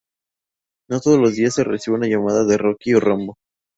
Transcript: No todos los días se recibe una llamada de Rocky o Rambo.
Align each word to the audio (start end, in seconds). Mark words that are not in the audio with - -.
No 0.89 0.99
todos 0.99 1.19
los 1.19 1.35
días 1.35 1.53
se 1.53 1.63
recibe 1.63 1.95
una 1.95 2.07
llamada 2.07 2.43
de 2.43 2.57
Rocky 2.57 2.95
o 2.95 2.99
Rambo. 2.99 3.37